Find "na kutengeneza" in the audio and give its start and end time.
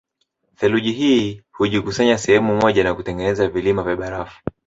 2.83-3.47